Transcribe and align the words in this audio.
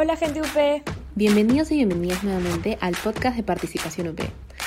Hola 0.00 0.14
gente 0.14 0.40
UP. 0.40 0.84
Bienvenidos 1.16 1.72
y 1.72 1.74
bienvenidas 1.74 2.22
nuevamente 2.22 2.78
al 2.80 2.94
podcast 3.02 3.36
de 3.36 3.42
Participación 3.42 4.06
UP. 4.06 4.20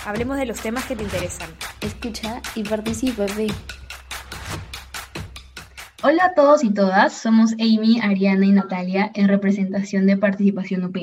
Hablemos 0.06 0.36
de 0.36 0.46
los 0.46 0.60
temas 0.60 0.84
que 0.84 0.98
te 0.98 1.04
interesan. 1.04 1.50
Escucha 1.80 2.42
y 2.54 2.66
participa, 2.66 3.24
UP. 3.24 3.50
Hola 6.04 6.26
a 6.26 6.34
todos 6.34 6.66
y 6.66 6.74
todas, 6.74 7.14
somos 7.14 7.54
Amy, 7.54 8.02
Ariana 8.02 8.46
y 8.46 8.52
Natalia 8.52 9.10
en 9.16 9.30
representación 9.30 10.06
de 10.06 10.18
Participación 10.18 10.84
UP. 10.84 10.98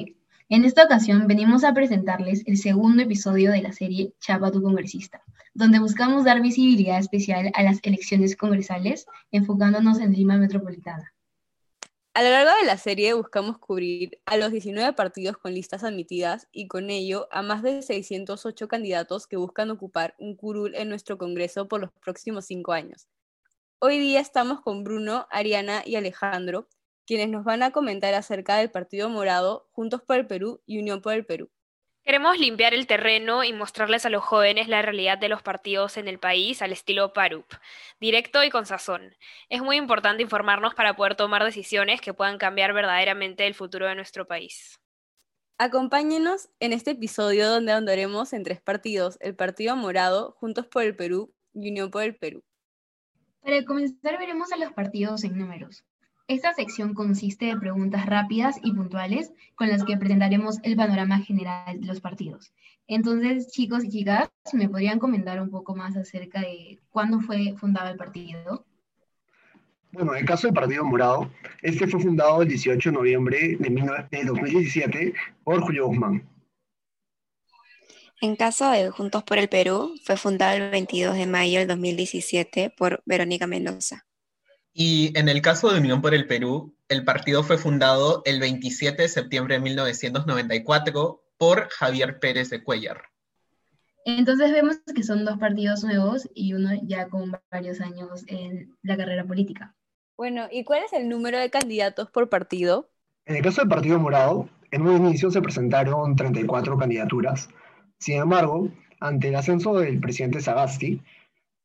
En 0.50 0.66
esta 0.66 0.84
ocasión 0.84 1.26
venimos 1.26 1.64
a 1.64 1.72
presentarles 1.72 2.46
el 2.46 2.58
segundo 2.58 3.04
episodio 3.04 3.50
de 3.50 3.62
la 3.62 3.72
serie 3.72 4.12
Chapa 4.20 4.52
tu 4.52 4.62
congresista, 4.62 5.22
donde 5.54 5.78
buscamos 5.78 6.24
dar 6.24 6.42
visibilidad 6.42 6.98
especial 6.98 7.50
a 7.54 7.62
las 7.62 7.78
elecciones 7.82 8.36
congresales, 8.36 9.06
enfocándonos 9.32 9.98
en 10.00 10.12
Lima 10.12 10.36
Metropolitana. 10.36 11.14
A 12.14 12.22
lo 12.22 12.30
largo 12.30 12.50
de 12.60 12.66
la 12.66 12.78
serie 12.78 13.14
buscamos 13.14 13.58
cubrir 13.58 14.20
a 14.26 14.36
los 14.36 14.50
19 14.50 14.92
partidos 14.94 15.38
con 15.38 15.54
listas 15.54 15.84
admitidas 15.84 16.48
y 16.50 16.66
con 16.66 16.90
ello 16.90 17.28
a 17.30 17.42
más 17.42 17.62
de 17.62 17.80
608 17.80 18.66
candidatos 18.66 19.26
que 19.28 19.36
buscan 19.36 19.70
ocupar 19.70 20.16
un 20.18 20.34
curul 20.34 20.74
en 20.74 20.88
nuestro 20.88 21.16
Congreso 21.16 21.68
por 21.68 21.80
los 21.80 21.92
próximos 22.02 22.46
cinco 22.46 22.72
años. 22.72 23.06
Hoy 23.78 23.98
día 23.98 24.18
estamos 24.18 24.60
con 24.60 24.82
Bruno, 24.82 25.28
Ariana 25.30 25.82
y 25.86 25.94
Alejandro, 25.94 26.66
quienes 27.06 27.28
nos 27.28 27.44
van 27.44 27.62
a 27.62 27.70
comentar 27.70 28.12
acerca 28.14 28.56
del 28.56 28.70
Partido 28.72 29.08
Morado, 29.08 29.68
Juntos 29.70 30.02
por 30.02 30.16
el 30.16 30.26
Perú 30.26 30.60
y 30.66 30.78
Unión 30.80 31.00
por 31.00 31.14
el 31.14 31.24
Perú. 31.24 31.48
Queremos 32.04 32.38
limpiar 32.38 32.72
el 32.72 32.86
terreno 32.86 33.44
y 33.44 33.52
mostrarles 33.52 34.06
a 34.06 34.10
los 34.10 34.24
jóvenes 34.24 34.68
la 34.68 34.80
realidad 34.80 35.18
de 35.18 35.28
los 35.28 35.42
partidos 35.42 35.98
en 35.98 36.08
el 36.08 36.18
país 36.18 36.62
al 36.62 36.72
estilo 36.72 37.12
PARUP, 37.12 37.44
directo 38.00 38.42
y 38.44 38.50
con 38.50 38.64
sazón. 38.64 39.14
Es 39.50 39.60
muy 39.60 39.76
importante 39.76 40.22
informarnos 40.22 40.74
para 40.74 40.96
poder 40.96 41.16
tomar 41.16 41.44
decisiones 41.44 42.00
que 42.00 42.14
puedan 42.14 42.38
cambiar 42.38 42.72
verdaderamente 42.72 43.46
el 43.46 43.54
futuro 43.54 43.86
de 43.86 43.94
nuestro 43.94 44.26
país. 44.26 44.80
Acompáñenos 45.58 46.48
en 46.60 46.72
este 46.72 46.92
episodio 46.92 47.50
donde 47.50 47.72
andaremos 47.72 48.32
en 48.32 48.44
tres 48.44 48.60
partidos, 48.60 49.18
el 49.20 49.34
Partido 49.34 49.74
Morado, 49.74 50.36
Juntos 50.38 50.66
por 50.66 50.84
el 50.84 50.94
Perú 50.94 51.34
y 51.52 51.68
Unión 51.70 51.90
por 51.90 52.04
el 52.04 52.14
Perú. 52.14 52.44
Para 53.42 53.64
comenzar 53.64 54.18
veremos 54.18 54.52
a 54.52 54.56
los 54.56 54.72
partidos 54.72 55.24
en 55.24 55.36
números. 55.36 55.84
Esta 56.28 56.52
sección 56.52 56.92
consiste 56.92 57.46
de 57.46 57.56
preguntas 57.56 58.04
rápidas 58.04 58.60
y 58.62 58.74
puntuales 58.74 59.32
con 59.54 59.68
las 59.68 59.82
que 59.82 59.96
presentaremos 59.96 60.58
el 60.62 60.76
panorama 60.76 61.20
general 61.20 61.80
de 61.80 61.86
los 61.86 62.02
partidos. 62.02 62.52
Entonces, 62.86 63.50
chicos 63.50 63.82
y 63.82 63.88
chicas, 63.88 64.28
¿me 64.52 64.68
podrían 64.68 64.98
comentar 64.98 65.40
un 65.40 65.48
poco 65.48 65.74
más 65.74 65.96
acerca 65.96 66.42
de 66.42 66.80
cuándo 66.90 67.20
fue 67.20 67.54
fundado 67.56 67.90
el 67.90 67.96
partido? 67.96 68.66
Bueno, 69.90 70.12
en 70.12 70.18
el 70.18 70.26
caso 70.26 70.48
del 70.48 70.54
Partido 70.54 70.84
Morado, 70.84 71.30
este 71.62 71.86
fue 71.86 71.98
fundado 71.98 72.42
el 72.42 72.48
18 72.48 72.90
de 72.90 72.94
noviembre 72.94 73.56
de 73.58 74.24
2017 74.26 75.14
por 75.44 75.62
Julio 75.62 75.86
Guzmán. 75.86 76.28
En 78.20 78.36
caso 78.36 78.70
de 78.70 78.90
Juntos 78.90 79.22
por 79.22 79.38
el 79.38 79.48
Perú, 79.48 79.94
fue 80.04 80.18
fundado 80.18 80.58
el 80.58 80.70
22 80.70 81.16
de 81.16 81.26
mayo 81.26 81.60
del 81.60 81.68
2017 81.68 82.74
por 82.76 83.02
Verónica 83.06 83.46
Mendoza. 83.46 84.07
Y 84.80 85.10
en 85.18 85.28
el 85.28 85.42
caso 85.42 85.72
de 85.72 85.80
Unión 85.80 86.00
por 86.00 86.14
el 86.14 86.28
Perú, 86.28 86.72
el 86.88 87.04
partido 87.04 87.42
fue 87.42 87.58
fundado 87.58 88.22
el 88.24 88.38
27 88.38 89.02
de 89.02 89.08
septiembre 89.08 89.56
de 89.56 89.60
1994 89.60 91.20
por 91.36 91.68
Javier 91.68 92.20
Pérez 92.20 92.48
de 92.50 92.62
Cuellar. 92.62 93.02
Entonces 94.04 94.52
vemos 94.52 94.76
que 94.94 95.02
son 95.02 95.24
dos 95.24 95.36
partidos 95.36 95.82
nuevos 95.82 96.30
y 96.32 96.52
uno 96.52 96.70
ya 96.84 97.08
con 97.08 97.32
varios 97.50 97.80
años 97.80 98.22
en 98.28 98.72
la 98.82 98.96
carrera 98.96 99.24
política. 99.24 99.74
Bueno, 100.16 100.46
¿y 100.48 100.62
cuál 100.62 100.84
es 100.84 100.92
el 100.92 101.08
número 101.08 101.40
de 101.40 101.50
candidatos 101.50 102.08
por 102.12 102.28
partido? 102.28 102.88
En 103.26 103.34
el 103.34 103.42
caso 103.42 103.62
del 103.62 103.70
Partido 103.70 103.98
Morado, 103.98 104.48
en 104.70 104.82
un 104.82 105.08
inicio 105.08 105.32
se 105.32 105.42
presentaron 105.42 106.14
34 106.14 106.78
candidaturas. 106.78 107.48
Sin 107.98 108.18
embargo, 108.18 108.70
ante 109.00 109.30
el 109.30 109.34
ascenso 109.34 109.74
del 109.74 109.98
presidente 109.98 110.40
Sagasti, 110.40 111.02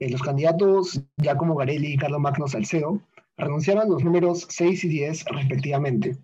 eh, 0.03 0.09
los 0.09 0.21
candidatos 0.21 1.01
Giacomo 1.17 1.55
Garelli 1.55 1.93
y 1.93 1.97
Carlos 1.97 2.19
Magno 2.19 2.47
Salcedo 2.47 2.99
renunciaron 3.37 3.89
los 3.89 4.03
números 4.03 4.45
6 4.49 4.83
y 4.83 4.87
10 4.89 5.25
respectivamente, 5.25 6.17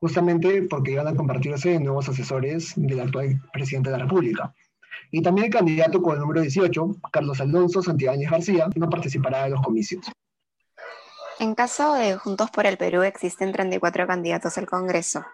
justamente 0.00 0.62
porque 0.62 0.92
iban 0.92 1.06
a 1.06 1.14
convertirse 1.14 1.74
en 1.74 1.84
nuevos 1.84 2.08
asesores 2.08 2.72
del 2.74 2.98
actual 2.98 3.40
presidente 3.52 3.90
de 3.90 3.98
la 3.98 4.02
República. 4.02 4.52
Y 5.12 5.22
también 5.22 5.46
el 5.46 5.52
candidato 5.52 6.02
con 6.02 6.14
el 6.14 6.20
número 6.20 6.40
18, 6.40 6.96
Carlos 7.12 7.40
Alonso 7.40 7.82
Santibáñez 7.82 8.30
García, 8.30 8.68
no 8.74 8.90
participará 8.90 9.44
de 9.44 9.50
los 9.50 9.62
comicios. 9.62 10.04
En 11.38 11.54
caso 11.54 11.94
de 11.94 12.16
Juntos 12.16 12.50
por 12.50 12.66
el 12.66 12.76
Perú 12.76 13.02
existen 13.02 13.52
34 13.52 14.06
candidatos 14.06 14.58
al 14.58 14.66
Congreso. 14.66 15.24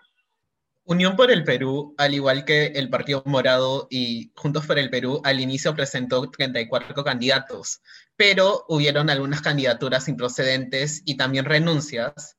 Unión 0.89 1.17
por 1.17 1.33
el 1.33 1.43
Perú, 1.43 1.97
al 1.99 2.15
igual 2.15 2.45
que 2.45 2.67
el 2.67 2.89
Partido 2.89 3.21
Morado 3.27 3.89
y 3.91 4.31
Juntos 4.37 4.67
por 4.69 4.79
el 4.79 4.89
Perú, 4.89 5.21
al 5.25 5.41
inicio 5.41 5.75
presentó 5.75 6.31
34 6.31 7.03
candidatos, 7.03 7.83
pero 8.15 8.65
hubieron 8.69 9.11
algunas 9.11 9.41
candidaturas 9.41 10.09
improcedentes 10.09 11.03
y 11.05 11.17
también 11.17 11.45
renuncias, 11.45 12.37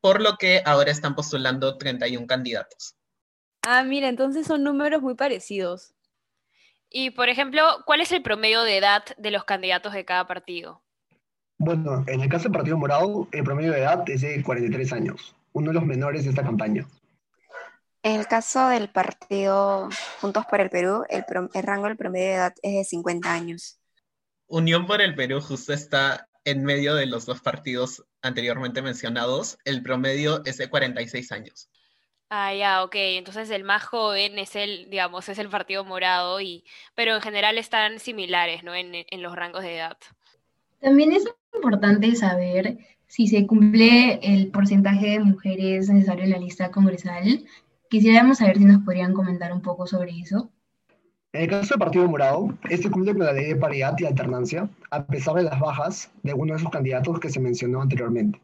por 0.00 0.22
lo 0.22 0.38
que 0.38 0.62
ahora 0.64 0.90
están 0.90 1.14
postulando 1.14 1.76
31 1.76 2.26
candidatos. 2.26 2.96
Ah, 3.60 3.82
mira, 3.82 4.08
entonces 4.08 4.46
son 4.46 4.64
números 4.64 5.02
muy 5.02 5.14
parecidos. 5.14 5.92
Y, 6.88 7.10
por 7.10 7.28
ejemplo, 7.28 7.62
¿cuál 7.84 8.00
es 8.00 8.10
el 8.10 8.22
promedio 8.22 8.62
de 8.62 8.78
edad 8.78 9.04
de 9.18 9.30
los 9.30 9.44
candidatos 9.44 9.92
de 9.92 10.06
cada 10.06 10.26
partido? 10.26 10.82
Bueno, 11.58 12.04
en 12.06 12.22
el 12.22 12.28
caso 12.30 12.44
del 12.44 12.52
Partido 12.52 12.78
Morado, 12.78 13.28
el 13.32 13.44
promedio 13.44 13.72
de 13.72 13.80
edad 13.80 14.02
es 14.08 14.22
de 14.22 14.42
43 14.42 14.92
años, 14.94 15.34
uno 15.52 15.68
de 15.68 15.74
los 15.74 15.84
menores 15.84 16.24
de 16.24 16.30
esta 16.30 16.42
campaña. 16.42 16.86
En 18.02 18.20
el 18.20 18.26
caso 18.26 18.68
del 18.68 18.88
partido 18.88 19.88
Juntos 20.20 20.46
por 20.46 20.60
el 20.60 20.70
Perú, 20.70 21.04
el, 21.08 21.24
rango 21.64 21.86
del 21.88 21.96
promedio 21.96 22.26
de 22.26 22.34
edad 22.34 22.54
es 22.62 22.74
de 22.74 22.84
50 22.84 23.32
años. 23.32 23.78
Unión 24.46 24.86
por 24.86 25.00
el 25.00 25.14
Perú 25.14 25.40
justo 25.40 25.72
está 25.72 26.28
en 26.44 26.64
medio 26.64 26.94
de 26.94 27.06
los 27.06 27.26
dos 27.26 27.40
partidos 27.40 28.04
anteriormente 28.22 28.80
mencionados. 28.80 29.58
El 29.64 29.82
promedio 29.82 30.42
es 30.44 30.58
de 30.58 30.70
46 30.70 31.32
años. 31.32 31.68
Ah, 32.30 32.54
ya, 32.54 32.84
ok. 32.84 32.94
Entonces 32.94 33.50
el 33.50 33.64
más 33.64 33.84
joven 33.84 34.38
es 34.38 34.54
el, 34.56 34.88
digamos, 34.88 35.28
es 35.28 35.38
el 35.38 35.48
Partido 35.48 35.84
Morado, 35.84 36.40
y, 36.40 36.64
pero 36.94 37.14
en 37.14 37.22
general 37.22 37.58
están 37.58 37.98
similares, 37.98 38.62
¿no? 38.64 38.74
En, 38.74 38.92
en 38.94 39.22
los 39.22 39.34
rangos 39.34 39.62
de 39.62 39.76
edad. 39.76 39.96
También 40.80 41.12
es 41.12 41.24
importante 41.54 42.14
saber 42.14 42.78
si 43.06 43.28
se 43.28 43.46
cumple 43.46 44.18
el 44.22 44.48
porcentaje 44.48 45.10
de 45.10 45.20
mujeres 45.20 45.88
necesario 45.88 46.24
en 46.24 46.30
la 46.30 46.38
lista 46.38 46.70
congresal 46.70 47.44
Quisiéramos 47.88 48.38
saber 48.38 48.58
si 48.58 48.64
nos 48.64 48.82
podrían 48.82 49.14
comentar 49.14 49.52
un 49.52 49.62
poco 49.62 49.86
sobre 49.86 50.18
eso. 50.18 50.50
En 51.32 51.42
el 51.42 51.48
caso 51.50 51.74
del 51.74 51.78
Partido 51.78 52.08
Morado, 52.08 52.56
este 52.70 52.90
cumple 52.90 53.12
con 53.12 53.24
la 53.24 53.32
ley 53.32 53.48
de 53.48 53.56
paridad 53.56 53.94
y 53.98 54.06
alternancia, 54.06 54.68
a 54.90 55.06
pesar 55.06 55.34
de 55.34 55.42
las 55.42 55.60
bajas 55.60 56.10
de 56.22 56.32
uno 56.32 56.54
de 56.54 56.60
sus 56.60 56.70
candidatos 56.70 57.20
que 57.20 57.30
se 57.30 57.40
mencionó 57.40 57.82
anteriormente. 57.82 58.40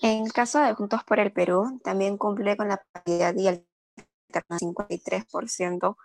En 0.00 0.24
el 0.24 0.32
caso 0.32 0.60
de 0.60 0.72
Juntos 0.74 1.02
por 1.04 1.20
el 1.20 1.32
Perú, 1.32 1.80
también 1.84 2.16
cumple 2.16 2.56
con 2.56 2.68
la 2.68 2.82
paridad 2.92 3.34
y 3.36 3.48
alternancia. 3.48 3.68
53% 4.30 5.96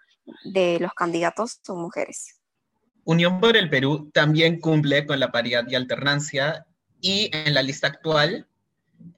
de 0.45 0.79
los 0.79 0.93
candidatos 0.93 1.59
son 1.61 1.81
mujeres. 1.81 2.39
Unión 3.03 3.41
por 3.41 3.57
el 3.57 3.69
Perú 3.69 4.09
también 4.13 4.59
cumple 4.59 5.05
con 5.05 5.19
la 5.19 5.31
paridad 5.31 5.65
y 5.67 5.75
alternancia 5.75 6.65
y 7.01 7.29
en 7.33 7.53
la 7.53 7.61
lista 7.61 7.87
actual 7.87 8.47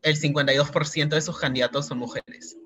el 0.02 0.20
52% 0.20 1.10
de 1.10 1.22
sus 1.22 1.40
candidatos 1.40 1.86
son 1.86 2.00
mujeres. 2.00 2.58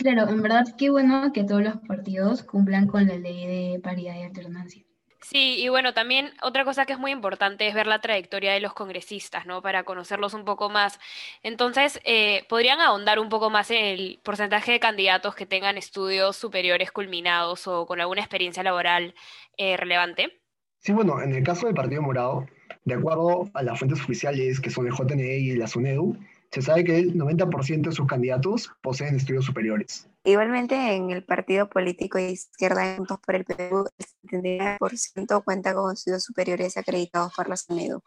Claro, 0.00 0.30
en 0.30 0.40
verdad 0.40 0.64
qué 0.78 0.88
bueno 0.88 1.30
que 1.30 1.44
todos 1.44 1.62
los 1.62 1.76
partidos 1.86 2.42
cumplan 2.42 2.86
con 2.86 3.06
la 3.06 3.16
ley 3.16 3.46
de 3.46 3.80
paridad 3.80 4.14
y 4.16 4.22
alternancia. 4.22 4.82
Sí, 5.20 5.56
y 5.58 5.68
bueno, 5.68 5.92
también 5.92 6.30
otra 6.42 6.64
cosa 6.64 6.86
que 6.86 6.94
es 6.94 6.98
muy 6.98 7.10
importante 7.10 7.68
es 7.68 7.74
ver 7.74 7.86
la 7.86 8.00
trayectoria 8.00 8.54
de 8.54 8.60
los 8.60 8.72
congresistas, 8.72 9.44
¿no? 9.44 9.60
Para 9.60 9.84
conocerlos 9.84 10.32
un 10.32 10.46
poco 10.46 10.70
más. 10.70 10.98
Entonces, 11.42 12.00
eh, 12.04 12.46
¿podrían 12.48 12.80
ahondar 12.80 13.18
un 13.18 13.28
poco 13.28 13.50
más 13.50 13.70
en 13.70 13.84
el 13.84 14.20
porcentaje 14.24 14.72
de 14.72 14.80
candidatos 14.80 15.34
que 15.34 15.44
tengan 15.44 15.76
estudios 15.76 16.34
superiores 16.34 16.90
culminados 16.92 17.66
o 17.66 17.84
con 17.84 18.00
alguna 18.00 18.22
experiencia 18.22 18.62
laboral 18.62 19.14
eh, 19.58 19.76
relevante? 19.76 20.40
Sí, 20.78 20.92
bueno, 20.92 21.20
en 21.20 21.34
el 21.34 21.44
caso 21.44 21.66
del 21.66 21.74
Partido 21.74 22.00
Morado, 22.00 22.46
de 22.86 22.94
acuerdo 22.94 23.50
a 23.52 23.62
las 23.62 23.78
fuentes 23.78 24.00
oficiales 24.00 24.60
que 24.60 24.70
son 24.70 24.86
el 24.86 24.94
JNE 24.94 25.36
y 25.36 25.56
la 25.56 25.66
SUNEDU, 25.66 26.16
se 26.50 26.62
sabe 26.62 26.84
que 26.84 26.98
el 26.98 27.14
90% 27.14 27.88
de 27.88 27.92
sus 27.92 28.06
candidatos 28.06 28.70
poseen 28.82 29.16
estudios 29.16 29.44
superiores. 29.44 30.08
Igualmente, 30.24 30.74
en 30.94 31.10
el 31.10 31.24
partido 31.24 31.70
político 31.70 32.18
de 32.18 32.32
izquierda 32.32 32.96
Juntos 32.96 33.18
por 33.24 33.36
el 33.36 33.44
Perú, 33.44 33.88
el 33.98 34.78
79% 34.78 35.44
cuenta 35.44 35.74
con 35.74 35.92
estudios 35.92 36.24
superiores 36.24 36.76
acreditados 36.76 37.32
por 37.34 37.48
la 37.48 37.56
SUNEDU. 37.56 38.02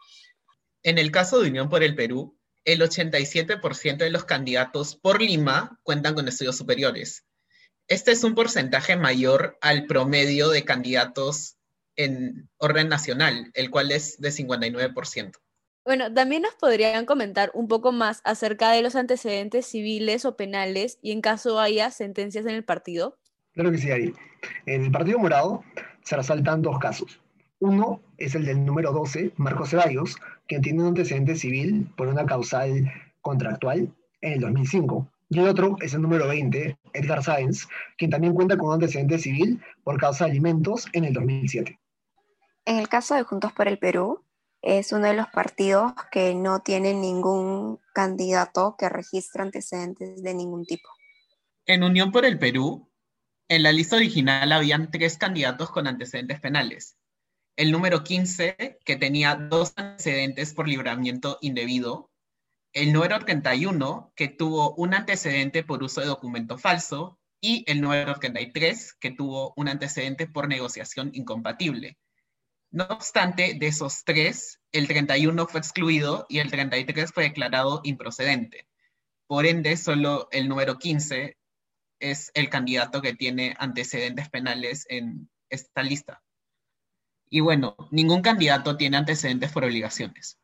En 0.82 0.98
el 0.98 1.10
caso 1.10 1.40
de 1.40 1.48
Unión 1.48 1.70
por 1.70 1.82
el 1.82 1.94
Perú, 1.94 2.38
el 2.64 2.80
87% 2.80 3.96
de 3.96 4.10
los 4.10 4.24
candidatos 4.24 4.96
por 4.96 5.20
Lima 5.20 5.78
cuentan 5.82 6.14
con 6.14 6.28
estudios 6.28 6.56
superiores. 6.56 7.24
Este 7.88 8.12
es 8.12 8.24
un 8.24 8.34
porcentaje 8.34 8.96
mayor 8.96 9.58
al 9.60 9.86
promedio 9.86 10.48
de 10.50 10.64
candidatos 10.64 11.56
en 11.96 12.48
orden 12.56 12.88
nacional, 12.88 13.50
el 13.54 13.70
cual 13.70 13.92
es 13.92 14.18
de 14.18 14.30
59%. 14.30 15.32
Bueno, 15.84 16.12
también 16.12 16.42
nos 16.42 16.54
podrían 16.54 17.04
comentar 17.04 17.50
un 17.52 17.68
poco 17.68 17.92
más 17.92 18.22
acerca 18.24 18.70
de 18.70 18.80
los 18.80 18.96
antecedentes 18.96 19.66
civiles 19.66 20.24
o 20.24 20.34
penales 20.34 20.98
y 21.02 21.12
en 21.12 21.20
caso 21.20 21.60
haya 21.60 21.90
sentencias 21.90 22.46
en 22.46 22.54
el 22.54 22.64
partido. 22.64 23.18
Claro 23.52 23.70
que 23.70 23.78
sí, 23.78 23.90
Ari. 23.90 24.14
En 24.64 24.84
el 24.84 24.90
Partido 24.90 25.18
Morado 25.18 25.62
se 26.02 26.16
resaltan 26.16 26.62
dos 26.62 26.78
casos. 26.78 27.20
Uno 27.60 28.00
es 28.18 28.34
el 28.34 28.46
del 28.46 28.64
número 28.64 28.92
12, 28.92 29.32
Marcos 29.36 29.70
Ceballos, 29.70 30.16
quien 30.48 30.62
tiene 30.62 30.80
un 30.80 30.88
antecedente 30.88 31.36
civil 31.36 31.86
por 31.96 32.08
una 32.08 32.24
causal 32.26 32.90
contractual 33.20 33.94
en 34.22 34.32
el 34.32 34.40
2005. 34.40 35.06
Y 35.28 35.38
el 35.38 35.48
otro 35.48 35.76
es 35.80 35.94
el 35.94 36.02
número 36.02 36.26
20, 36.28 36.78
Edgar 36.94 37.22
Sáenz, 37.22 37.68
quien 37.96 38.10
también 38.10 38.34
cuenta 38.34 38.56
con 38.56 38.68
un 38.68 38.74
antecedente 38.74 39.18
civil 39.18 39.62
por 39.82 39.98
causa 39.98 40.24
de 40.24 40.32
alimentos 40.32 40.86
en 40.94 41.04
el 41.04 41.12
2007. 41.12 41.78
En 42.66 42.78
el 42.78 42.88
caso 42.88 43.14
de 43.14 43.22
Juntos 43.22 43.52
por 43.52 43.68
el 43.68 43.78
Perú, 43.78 44.23
es 44.64 44.92
uno 44.92 45.06
de 45.06 45.14
los 45.14 45.28
partidos 45.28 45.92
que 46.10 46.34
no 46.34 46.60
tiene 46.60 46.94
ningún 46.94 47.78
candidato 47.92 48.76
que 48.78 48.88
registre 48.88 49.42
antecedentes 49.42 50.22
de 50.22 50.34
ningún 50.34 50.64
tipo. 50.64 50.88
En 51.66 51.82
Unión 51.82 52.10
por 52.10 52.24
el 52.24 52.38
Perú, 52.38 52.90
en 53.48 53.62
la 53.62 53.72
lista 53.72 53.96
original 53.96 54.50
habían 54.52 54.90
tres 54.90 55.18
candidatos 55.18 55.70
con 55.70 55.86
antecedentes 55.86 56.40
penales. 56.40 56.96
El 57.56 57.72
número 57.72 58.02
15, 58.02 58.80
que 58.84 58.96
tenía 58.96 59.34
dos 59.34 59.74
antecedentes 59.76 60.54
por 60.54 60.66
libramiento 60.66 61.38
indebido. 61.42 62.10
El 62.72 62.92
número 62.92 63.18
31, 63.18 64.12
que 64.16 64.28
tuvo 64.28 64.74
un 64.76 64.94
antecedente 64.94 65.62
por 65.62 65.82
uso 65.82 66.00
de 66.00 66.06
documento 66.06 66.58
falso. 66.58 67.18
Y 67.40 67.62
el 67.70 67.82
número 67.82 68.14
33, 68.14 68.94
que 68.94 69.10
tuvo 69.10 69.52
un 69.56 69.68
antecedente 69.68 70.26
por 70.26 70.48
negociación 70.48 71.10
incompatible. 71.12 71.98
No 72.74 72.86
obstante, 72.90 73.54
de 73.56 73.68
esos 73.68 74.02
tres, 74.02 74.60
el 74.72 74.88
31 74.88 75.46
fue 75.46 75.60
excluido 75.60 76.26
y 76.28 76.40
el 76.40 76.50
33 76.50 77.12
fue 77.12 77.22
declarado 77.22 77.80
improcedente. 77.84 78.66
Por 79.28 79.46
ende, 79.46 79.76
solo 79.76 80.26
el 80.32 80.48
número 80.48 80.76
15 80.76 81.36
es 82.00 82.32
el 82.34 82.48
candidato 82.50 83.00
que 83.00 83.14
tiene 83.14 83.54
antecedentes 83.60 84.28
penales 84.28 84.86
en 84.88 85.30
esta 85.50 85.84
lista. 85.84 86.20
Y 87.30 87.38
bueno, 87.38 87.76
ningún 87.92 88.22
candidato 88.22 88.76
tiene 88.76 88.96
antecedentes 88.96 89.52
por 89.52 89.62
obligaciones. 89.62 90.40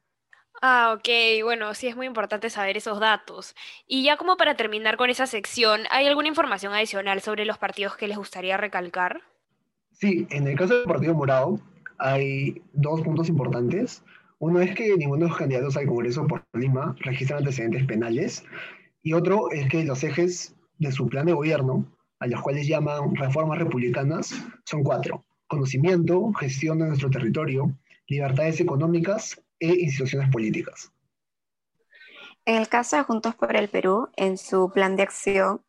Ah, 0.62 0.94
ok, 0.97 1.43
bueno, 1.43 1.75
sí 1.75 1.88
es 1.88 1.97
muy 1.97 2.06
importante 2.06 2.49
saber 2.49 2.77
esos 2.77 3.00
datos. 3.00 3.56
Y 3.88 4.05
ya 4.05 4.17
como 4.17 4.37
para 4.37 4.55
terminar 4.55 4.97
con 4.97 5.11
esa 5.11 5.27
sección, 5.27 5.82
¿hay 5.91 6.06
alguna 6.06 6.29
información 6.29 6.75
adicional 6.75 7.23
sobre 7.23 7.44
los 7.44 7.59
partidos 7.59 7.97
que 7.97 8.06
les 8.06 8.19
gustaría 8.19 8.56
recalcar? 8.56 9.21
Sí, 9.91 10.29
en 10.31 10.47
el 10.47 10.56
caso 10.56 10.75
del 10.75 10.85
Partido 10.85 11.15
Morado, 11.15 11.61
hay 12.00 12.62
dos 12.73 13.02
puntos 13.02 13.29
importantes. 13.29 14.02
Uno 14.38 14.61
es 14.61 14.75
que 14.75 14.97
ninguno 14.97 15.25
de 15.25 15.29
los 15.29 15.38
candidatos 15.38 15.76
al 15.76 15.87
Congreso 15.87 16.26
por 16.26 16.44
Lima 16.55 16.97
registran 17.00 17.41
antecedentes 17.41 17.85
penales. 17.85 18.44
Y 19.02 19.12
otro 19.12 19.50
es 19.50 19.69
que 19.69 19.85
los 19.85 20.02
ejes 20.02 20.56
de 20.79 20.93
su 20.93 21.08
plan 21.08 21.26
de 21.26 21.35
gobierno, 21.35 21.85
a 22.19 22.26
los 22.26 22.41
cuales 22.41 22.67
llaman 22.67 23.14
reformas 23.14 23.58
republicanas, 23.58 24.35
son 24.64 24.82
cuatro. 24.82 25.25
Conocimiento, 25.47 26.32
gestión 26.32 26.79
de 26.79 26.87
nuestro 26.87 27.11
territorio, 27.11 27.76
libertades 28.08 28.61
económicas 28.61 29.41
e 29.58 29.69
instituciones 29.69 30.31
políticas. 30.31 30.91
En 32.46 32.56
el 32.56 32.69
caso 32.69 32.96
de 32.96 33.03
Juntos 33.03 33.35
por 33.35 33.55
el 33.55 33.69
Perú, 33.69 34.08
en 34.17 34.38
su 34.38 34.70
plan 34.73 34.96
de 34.96 35.03
acción 35.03 35.61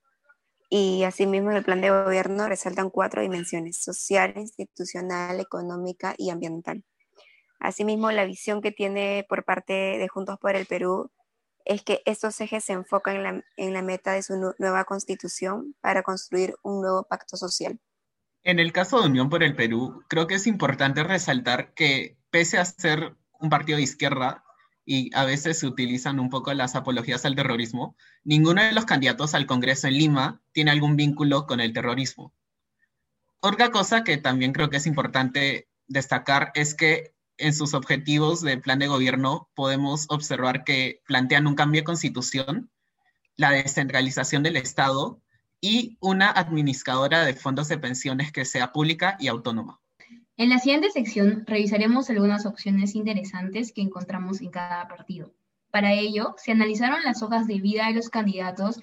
y 0.73 1.03
asimismo 1.03 1.51
en 1.51 1.57
el 1.57 1.65
plan 1.65 1.81
de 1.81 1.89
gobierno 1.89 2.47
resaltan 2.47 2.89
cuatro 2.89 3.21
dimensiones, 3.21 3.83
social, 3.83 4.31
institucional, 4.37 5.41
económica 5.41 6.15
y 6.17 6.29
ambiental. 6.29 6.85
Asimismo, 7.59 8.09
la 8.11 8.23
visión 8.23 8.61
que 8.61 8.71
tiene 8.71 9.25
por 9.27 9.43
parte 9.43 9.73
de 9.73 10.07
Juntos 10.07 10.39
por 10.39 10.55
el 10.55 10.65
Perú 10.65 11.11
es 11.65 11.83
que 11.83 12.01
estos 12.05 12.39
ejes 12.39 12.63
se 12.63 12.71
enfocan 12.71 13.17
en 13.17 13.23
la, 13.23 13.43
en 13.57 13.73
la 13.73 13.81
meta 13.81 14.13
de 14.13 14.23
su 14.23 14.55
nueva 14.57 14.85
constitución 14.85 15.75
para 15.81 16.03
construir 16.03 16.55
un 16.63 16.81
nuevo 16.81 17.03
pacto 17.03 17.35
social. 17.35 17.77
En 18.43 18.57
el 18.57 18.71
caso 18.71 19.01
de 19.01 19.07
Unión 19.07 19.29
por 19.29 19.43
el 19.43 19.57
Perú, 19.57 20.05
creo 20.07 20.25
que 20.25 20.35
es 20.35 20.47
importante 20.47 21.03
resaltar 21.03 21.73
que 21.73 22.17
pese 22.29 22.57
a 22.57 22.63
ser 22.63 23.17
un 23.41 23.49
partido 23.49 23.75
de 23.75 23.83
izquierda, 23.83 24.45
y 24.93 25.09
a 25.13 25.23
veces 25.23 25.57
se 25.57 25.67
utilizan 25.67 26.19
un 26.19 26.29
poco 26.29 26.53
las 26.53 26.75
apologías 26.75 27.23
al 27.23 27.33
terrorismo, 27.33 27.95
ninguno 28.25 28.61
de 28.61 28.73
los 28.73 28.83
candidatos 28.83 29.33
al 29.33 29.45
Congreso 29.45 29.87
en 29.87 29.93
Lima 29.93 30.41
tiene 30.51 30.71
algún 30.71 30.97
vínculo 30.97 31.47
con 31.47 31.61
el 31.61 31.71
terrorismo. 31.71 32.33
Otra 33.39 33.71
cosa 33.71 34.03
que 34.03 34.17
también 34.17 34.51
creo 34.51 34.69
que 34.69 34.75
es 34.75 34.87
importante 34.87 35.69
destacar 35.87 36.51
es 36.55 36.75
que 36.75 37.15
en 37.37 37.53
sus 37.53 37.73
objetivos 37.73 38.41
de 38.41 38.57
plan 38.57 38.79
de 38.79 38.87
gobierno 38.87 39.49
podemos 39.55 40.07
observar 40.09 40.65
que 40.65 41.01
plantean 41.05 41.47
un 41.47 41.55
cambio 41.55 41.79
de 41.79 41.85
constitución, 41.85 42.69
la 43.37 43.51
descentralización 43.51 44.43
del 44.43 44.57
Estado 44.57 45.21
y 45.61 45.97
una 46.01 46.29
administradora 46.29 47.23
de 47.23 47.33
fondos 47.33 47.69
de 47.69 47.77
pensiones 47.77 48.33
que 48.33 48.43
sea 48.43 48.73
pública 48.73 49.15
y 49.21 49.29
autónoma. 49.29 49.80
En 50.41 50.49
la 50.49 50.57
siguiente 50.57 50.89
sección 50.89 51.43
revisaremos 51.45 52.09
algunas 52.09 52.47
opciones 52.47 52.95
interesantes 52.95 53.71
que 53.71 53.83
encontramos 53.83 54.41
en 54.41 54.49
cada 54.49 54.87
partido. 54.87 55.31
Para 55.69 55.93
ello, 55.93 56.33
se 56.37 56.51
analizaron 56.51 57.03
las 57.03 57.21
hojas 57.21 57.45
de 57.45 57.61
vida 57.61 57.85
de 57.85 57.93
los 57.93 58.09
candidatos 58.09 58.79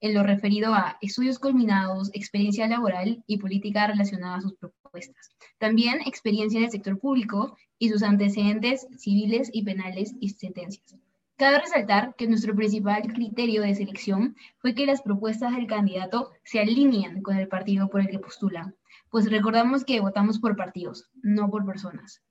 en 0.00 0.14
lo 0.14 0.22
referido 0.22 0.72
a 0.74 0.98
estudios 1.00 1.40
culminados, 1.40 2.10
experiencia 2.14 2.68
laboral 2.68 3.24
y 3.26 3.38
política 3.38 3.88
relacionada 3.88 4.36
a 4.36 4.42
sus 4.42 4.54
propuestas. 4.54 5.32
También 5.58 6.02
experiencia 6.06 6.58
en 6.58 6.66
el 6.66 6.70
sector 6.70 6.96
público 7.00 7.56
y 7.80 7.88
sus 7.88 8.04
antecedentes 8.04 8.86
civiles 8.96 9.50
y 9.52 9.64
penales 9.64 10.14
y 10.20 10.28
sentencias. 10.28 10.94
Cabe 11.36 11.58
resaltar 11.58 12.14
que 12.16 12.26
nuestro 12.26 12.54
principal 12.54 13.02
criterio 13.02 13.62
de 13.62 13.74
selección 13.74 14.36
fue 14.58 14.74
que 14.74 14.86
las 14.86 15.02
propuestas 15.02 15.54
del 15.56 15.66
candidato 15.66 16.30
se 16.44 16.60
alinean 16.60 17.22
con 17.22 17.36
el 17.36 17.48
partido 17.48 17.88
por 17.88 18.00
el 18.00 18.08
que 18.08 18.18
postulan, 18.18 18.76
pues 19.10 19.30
recordamos 19.30 19.84
que 19.84 20.00
votamos 20.00 20.38
por 20.38 20.56
partidos, 20.56 21.10
no 21.22 21.50
por 21.50 21.66
personas. 21.66 22.22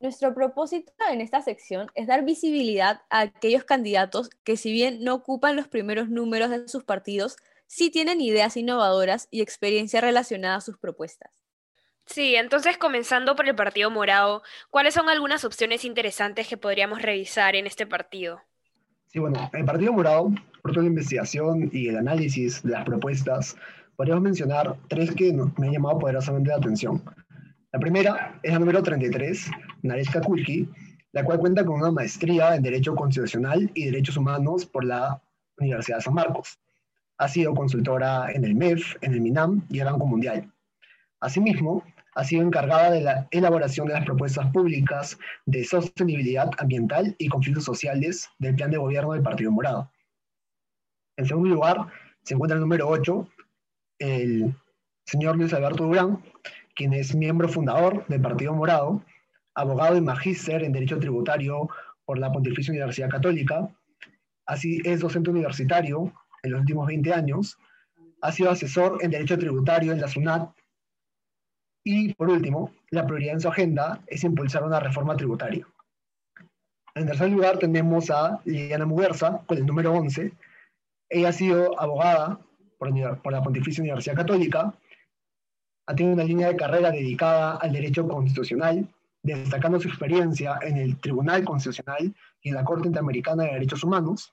Nuestro 0.00 0.34
propósito 0.34 0.92
en 1.10 1.20
esta 1.20 1.42
sección 1.42 1.86
es 1.94 2.08
dar 2.08 2.24
visibilidad 2.24 3.02
a 3.08 3.20
aquellos 3.20 3.64
candidatos 3.64 4.30
que 4.42 4.56
si 4.56 4.72
bien 4.72 5.04
no 5.04 5.14
ocupan 5.14 5.54
los 5.54 5.68
primeros 5.68 6.08
números 6.08 6.50
de 6.50 6.66
sus 6.66 6.84
partidos, 6.84 7.36
sí 7.68 7.90
tienen 7.90 8.20
ideas 8.20 8.56
innovadoras 8.56 9.28
y 9.30 9.40
experiencia 9.40 10.00
relacionada 10.00 10.56
a 10.56 10.60
sus 10.60 10.76
propuestas. 10.76 11.41
Sí, 12.06 12.34
entonces 12.34 12.78
comenzando 12.78 13.36
por 13.36 13.48
el 13.48 13.54
Partido 13.54 13.90
Morado, 13.90 14.42
¿cuáles 14.70 14.94
son 14.94 15.08
algunas 15.08 15.44
opciones 15.44 15.84
interesantes 15.84 16.48
que 16.48 16.56
podríamos 16.56 17.00
revisar 17.00 17.54
en 17.54 17.66
este 17.66 17.86
partido? 17.86 18.40
Sí, 19.06 19.18
bueno, 19.18 19.50
el 19.52 19.64
Partido 19.64 19.92
Morado, 19.92 20.32
por 20.62 20.72
toda 20.72 20.82
la 20.82 20.88
investigación 20.88 21.70
y 21.72 21.88
el 21.88 21.96
análisis 21.96 22.62
de 22.62 22.70
las 22.70 22.84
propuestas, 22.84 23.56
podríamos 23.96 24.24
mencionar 24.24 24.76
tres 24.88 25.14
que 25.14 25.32
me 25.32 25.66
han 25.66 25.72
llamado 25.72 25.98
poderosamente 25.98 26.50
la 26.50 26.56
atención. 26.56 27.02
La 27.72 27.78
primera 27.78 28.38
es 28.42 28.52
la 28.52 28.58
número 28.58 28.82
33, 28.82 29.50
Nareska 29.82 30.20
Kulki, 30.20 30.68
la 31.12 31.24
cual 31.24 31.38
cuenta 31.38 31.64
con 31.64 31.80
una 31.80 31.90
maestría 31.90 32.54
en 32.54 32.62
Derecho 32.62 32.94
Constitucional 32.94 33.70
y 33.74 33.86
Derechos 33.86 34.16
Humanos 34.16 34.66
por 34.66 34.84
la 34.84 35.22
Universidad 35.58 35.98
de 35.98 36.02
San 36.02 36.14
Marcos. 36.14 36.58
Ha 37.18 37.28
sido 37.28 37.54
consultora 37.54 38.32
en 38.32 38.44
el 38.44 38.54
MEF, 38.54 38.96
en 39.00 39.12
el 39.12 39.20
MINAM 39.20 39.66
y 39.68 39.78
el 39.78 39.86
Banco 39.86 40.06
Mundial. 40.06 40.50
Asimismo, 41.20 41.84
ha 42.14 42.24
sido 42.24 42.42
encargada 42.42 42.90
de 42.90 43.00
la 43.00 43.28
elaboración 43.30 43.86
de 43.86 43.94
las 43.94 44.04
propuestas 44.04 44.50
públicas 44.52 45.18
de 45.46 45.64
sostenibilidad 45.64 46.50
ambiental 46.58 47.14
y 47.18 47.28
conflictos 47.28 47.64
sociales 47.64 48.28
del 48.38 48.54
plan 48.54 48.70
de 48.70 48.78
gobierno 48.78 49.12
del 49.12 49.22
Partido 49.22 49.50
Morado. 49.50 49.90
En 51.16 51.26
segundo 51.26 51.54
lugar, 51.54 51.88
se 52.22 52.34
encuentra 52.34 52.56
el 52.56 52.60
número 52.60 52.88
8, 52.88 53.28
el 53.98 54.54
señor 55.06 55.36
Luis 55.36 55.52
Alberto 55.52 55.84
Durán, 55.84 56.22
quien 56.74 56.92
es 56.92 57.14
miembro 57.14 57.48
fundador 57.48 58.06
del 58.08 58.20
Partido 58.20 58.54
Morado, 58.54 59.02
abogado 59.54 59.96
y 59.96 60.00
magíster 60.00 60.62
en 60.62 60.72
Derecho 60.72 60.98
Tributario 60.98 61.68
por 62.04 62.18
la 62.18 62.32
Pontificia 62.32 62.72
Universidad 62.72 63.10
Católica, 63.10 63.68
así 64.46 64.80
es 64.84 65.00
docente 65.00 65.30
universitario 65.30 66.12
en 66.42 66.50
los 66.52 66.60
últimos 66.60 66.86
20 66.86 67.12
años, 67.12 67.58
ha 68.20 68.32
sido 68.32 68.50
asesor 68.50 68.98
en 69.00 69.10
Derecho 69.10 69.38
Tributario 69.38 69.92
en 69.92 70.00
la 70.00 70.08
SUNAT 70.08 70.50
y, 71.84 72.14
por 72.14 72.30
último, 72.30 72.72
la 72.90 73.06
prioridad 73.06 73.34
en 73.34 73.40
su 73.40 73.48
agenda 73.48 74.00
es 74.06 74.24
impulsar 74.24 74.64
una 74.64 74.80
reforma 74.80 75.16
tributaria. 75.16 75.66
En 76.94 77.06
tercer 77.06 77.30
lugar 77.30 77.58
tenemos 77.58 78.10
a 78.10 78.40
Liliana 78.44 78.86
Muguerza, 78.86 79.42
con 79.46 79.58
el 79.58 79.66
número 79.66 79.92
11. 79.94 80.32
Ella 81.08 81.28
ha 81.28 81.32
sido 81.32 81.80
abogada 81.80 82.38
por, 82.78 83.32
la 83.32 83.42
Pontificia 83.42 83.82
Universidad 83.82 84.16
Católica. 84.16 84.74
Ha 85.86 85.94
tenido 85.94 86.14
una 86.14 86.24
línea 86.24 86.48
de 86.48 86.56
carrera 86.56 86.90
dedicada 86.90 87.56
al 87.56 87.72
derecho 87.72 88.06
constitucional, 88.06 88.86
destacando 89.22 89.80
su 89.80 89.88
experiencia 89.88 90.58
en 90.60 90.76
el 90.76 91.00
Tribunal 91.00 91.44
Constitucional 91.44 92.14
y 92.42 92.48
en 92.50 92.54
la 92.54 92.64
Corte 92.64 92.88
Interamericana 92.88 93.44
de 93.44 93.52
Derechos 93.52 93.82
Humanos. 93.82 94.32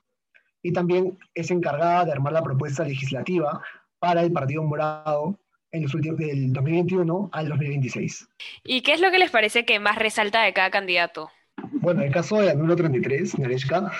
Y 0.62 0.72
también 0.72 1.18
es 1.34 1.50
encargada 1.50 2.04
de 2.04 2.12
armar 2.12 2.34
la 2.34 2.42
propuesta 2.42 2.84
legislativa 2.84 3.62
para 3.98 4.22
el 4.22 4.32
Partido 4.32 4.62
Morado 4.62 5.38
en 5.72 5.82
los 5.82 5.94
últimos, 5.94 6.18
del 6.18 6.52
2021 6.52 7.30
al 7.32 7.48
2026. 7.48 8.28
¿Y 8.64 8.82
qué 8.82 8.92
es 8.94 9.00
lo 9.00 9.10
que 9.10 9.18
les 9.18 9.30
parece 9.30 9.64
que 9.64 9.78
más 9.78 9.96
resalta 9.96 10.42
de 10.42 10.52
cada 10.52 10.70
candidato? 10.70 11.30
Bueno, 11.72 12.02
el 12.02 12.12
caso 12.12 12.36
de 12.36 12.46
la 12.46 12.54
número 12.54 12.76
33, 12.76 13.38
Nareshka, 13.38 13.92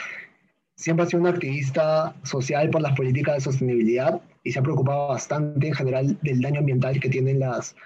siempre 0.77 1.05
ha 1.05 1.09
sido 1.09 1.21
una 1.21 1.31
activista 1.31 2.15
social 2.23 2.71
por 2.71 2.81
las 2.81 2.97
políticas 2.97 3.37
de 3.37 3.41
sostenibilidad 3.43 4.21
y 4.43 4.53
se 4.53 4.59
ha 4.59 4.63
preocupado 4.63 5.09
bastante 5.09 5.69
en 5.69 5.75
general 5.75 6.19
del 6.23 6.41
daño 6.41 6.61
ambiental 6.61 6.99
que 6.99 7.09
tienen 7.09 7.41
las, 7.41 7.77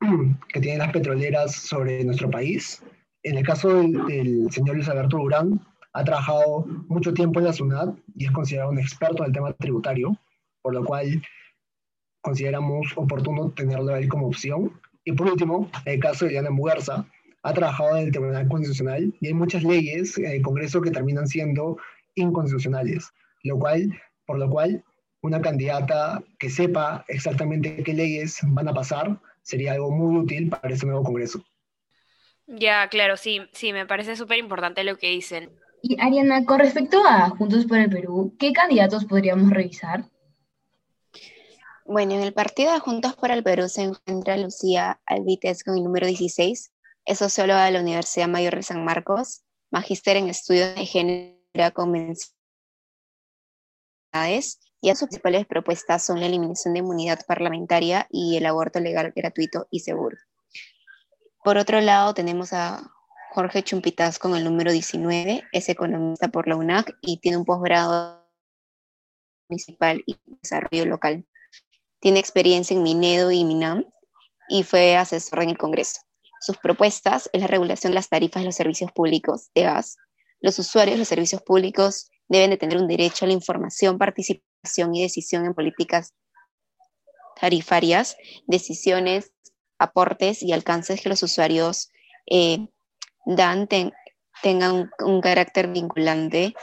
que 0.52 0.60
tienen 0.60 0.80
las 0.80 0.92
petroleras 0.92 1.54
sobre 1.54 2.04
nuestro 2.04 2.30
país. 2.30 2.82
En 3.22 3.36
el 3.36 3.44
caso 3.44 3.68
del, 3.74 4.06
del 4.06 4.50
señor 4.50 4.76
Luis 4.76 4.88
Alberto 4.88 5.18
Durán, 5.18 5.60
ha 5.92 6.04
trabajado 6.04 6.66
mucho 6.88 7.12
tiempo 7.12 7.40
en 7.40 7.46
la 7.46 7.52
SUNAT 7.52 7.96
y 8.14 8.26
es 8.26 8.30
considerado 8.30 8.70
un 8.70 8.78
experto 8.78 9.22
en 9.22 9.28
el 9.28 9.32
tema 9.32 9.52
tributario, 9.54 10.16
por 10.62 10.74
lo 10.74 10.84
cual 10.84 11.22
consideramos 12.28 12.92
oportuno 12.96 13.50
tenerlo 13.52 13.94
ahí 13.94 14.06
como 14.06 14.26
opción. 14.26 14.78
Y 15.02 15.12
por 15.12 15.28
último, 15.28 15.70
el 15.86 15.98
caso 15.98 16.26
de 16.26 16.32
Diana 16.32 16.50
Mugarza, 16.50 17.06
ha 17.42 17.54
trabajado 17.54 17.96
en 17.96 18.04
el 18.04 18.10
Tribunal 18.12 18.46
Constitucional 18.48 19.14
y 19.18 19.28
hay 19.28 19.32
muchas 19.32 19.64
leyes 19.64 20.18
en 20.18 20.26
el 20.26 20.42
Congreso 20.42 20.82
que 20.82 20.90
terminan 20.90 21.26
siendo 21.26 21.78
inconstitucionales, 22.16 23.10
lo 23.44 23.58
cual, 23.58 23.98
por 24.26 24.38
lo 24.38 24.50
cual 24.50 24.84
una 25.22 25.40
candidata 25.40 26.22
que 26.38 26.50
sepa 26.50 27.02
exactamente 27.08 27.82
qué 27.82 27.94
leyes 27.94 28.40
van 28.42 28.68
a 28.68 28.74
pasar 28.74 29.18
sería 29.40 29.72
algo 29.72 29.90
muy 29.90 30.18
útil 30.18 30.50
para 30.50 30.74
ese 30.74 30.84
nuevo 30.84 31.04
Congreso. 31.04 31.42
Ya, 32.46 32.88
claro, 32.88 33.16
sí, 33.16 33.40
sí, 33.52 33.72
me 33.72 33.86
parece 33.86 34.16
súper 34.16 34.36
importante 34.36 34.84
lo 34.84 34.98
que 34.98 35.08
dicen. 35.08 35.48
Y 35.80 35.98
Ariana, 35.98 36.44
con 36.44 36.58
respecto 36.58 36.98
a 37.06 37.30
Juntos 37.30 37.64
por 37.64 37.78
el 37.78 37.88
Perú, 37.88 38.34
¿qué 38.38 38.52
candidatos 38.52 39.06
podríamos 39.06 39.48
revisar? 39.48 40.04
Bueno, 41.90 42.12
en 42.12 42.20
el 42.20 42.34
partido 42.34 42.74
de 42.74 42.80
Juntos 42.80 43.16
por 43.16 43.30
el 43.30 43.42
Perú 43.42 43.66
se 43.66 43.80
encuentra 43.80 44.36
Lucía 44.36 45.00
Alvites 45.06 45.64
con 45.64 45.78
el 45.78 45.84
número 45.84 46.06
16, 46.06 46.70
es 47.06 47.18
socióloga 47.18 47.64
de 47.64 47.70
la 47.70 47.80
Universidad 47.80 48.28
Mayor 48.28 48.56
de 48.56 48.62
San 48.62 48.84
Marcos, 48.84 49.44
magíster 49.70 50.18
en 50.18 50.28
estudios 50.28 50.74
de 50.74 50.84
género 50.84 51.38
con 51.72 51.96
y 51.96 52.14
sus 54.90 55.08
principales 55.08 55.46
propuestas 55.46 56.04
son 56.04 56.20
la 56.20 56.26
eliminación 56.26 56.74
de 56.74 56.80
inmunidad 56.80 57.20
parlamentaria 57.26 58.06
y 58.10 58.36
el 58.36 58.44
aborto 58.44 58.80
legal, 58.80 59.10
gratuito 59.16 59.66
y 59.70 59.80
seguro. 59.80 60.18
Por 61.42 61.56
otro 61.56 61.80
lado, 61.80 62.12
tenemos 62.12 62.52
a 62.52 62.82
Jorge 63.30 63.62
Chumpitas 63.62 64.18
con 64.18 64.36
el 64.36 64.44
número 64.44 64.72
19, 64.72 65.42
es 65.52 65.68
economista 65.70 66.28
por 66.28 66.48
la 66.48 66.56
UNAC 66.56 66.98
y 67.00 67.16
tiene 67.16 67.38
un 67.38 67.46
posgrado 67.46 68.28
municipal 69.48 70.02
y 70.04 70.18
desarrollo 70.42 70.84
local. 70.84 71.24
Tiene 72.00 72.20
experiencia 72.20 72.76
en 72.76 72.82
Minedo 72.82 73.30
y 73.30 73.44
Minam 73.44 73.84
y 74.48 74.62
fue 74.62 74.96
asesor 74.96 75.42
en 75.42 75.50
el 75.50 75.58
Congreso. 75.58 76.00
Sus 76.40 76.56
propuestas 76.58 77.28
es 77.32 77.40
la 77.40 77.48
regulación 77.48 77.90
de 77.90 77.96
las 77.96 78.08
tarifas 78.08 78.42
de 78.42 78.46
los 78.46 78.54
servicios 78.54 78.92
públicos 78.92 79.50
de 79.54 79.62
gas. 79.62 79.96
Los 80.40 80.58
usuarios 80.58 80.94
de 80.94 80.98
los 81.00 81.08
servicios 81.08 81.42
públicos 81.42 82.10
deben 82.28 82.50
de 82.50 82.56
tener 82.56 82.78
un 82.78 82.86
derecho 82.86 83.24
a 83.24 83.28
la 83.28 83.34
información, 83.34 83.98
participación 83.98 84.94
y 84.94 85.02
decisión 85.02 85.44
en 85.46 85.54
políticas 85.54 86.14
tarifarias, 87.40 88.16
decisiones, 88.46 89.32
aportes 89.78 90.42
y 90.42 90.52
alcances 90.52 91.00
que 91.00 91.08
los 91.08 91.22
usuarios 91.22 91.90
eh, 92.26 92.68
dan 93.24 93.68
tengan 94.42 94.90
un, 95.00 95.20
carácter 95.20 95.68
vinculante 95.68 96.54